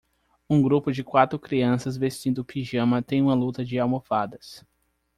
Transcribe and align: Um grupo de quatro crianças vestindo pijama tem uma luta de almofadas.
Um 0.49 0.63
grupo 0.63 0.91
de 0.91 1.03
quatro 1.03 1.37
crianças 1.37 1.95
vestindo 1.95 2.43
pijama 2.43 3.03
tem 3.03 3.21
uma 3.21 3.35
luta 3.35 3.63
de 3.63 3.77
almofadas. 3.77 4.65